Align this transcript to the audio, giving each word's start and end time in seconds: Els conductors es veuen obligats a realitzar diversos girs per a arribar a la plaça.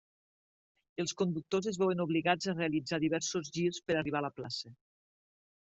Els 1.03 1.13
conductors 1.19 1.67
es 1.73 1.77
veuen 1.83 2.01
obligats 2.07 2.49
a 2.49 2.57
realitzar 2.57 3.01
diversos 3.07 3.53
girs 3.59 3.83
per 3.87 3.99
a 3.99 4.03
arribar 4.05 4.25
a 4.25 4.29
la 4.31 4.35
plaça. 4.41 4.77